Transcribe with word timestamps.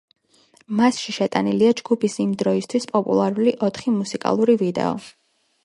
მასში 0.79 1.13
შეტანილია 1.17 1.75
ჯგუფის 1.83 2.17
იმ 2.25 2.33
დროისთვის 2.43 2.89
პოპულარული 2.95 3.55
ოთხი 3.71 3.97
მუსიკალური 4.01 4.59
ვიდეო. 4.67 4.99